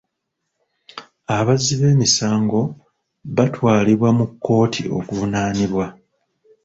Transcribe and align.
Abazzi 1.37 1.73
b'emisango 1.81 2.59
batwalibwa 3.35 4.09
mu 4.17 4.25
kkooti 4.29 4.81
okuvunaanibwa. 4.97 5.85